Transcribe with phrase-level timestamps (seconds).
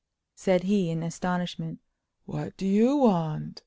[0.33, 1.79] said he in astonishment.
[2.25, 3.59] "What do you want?"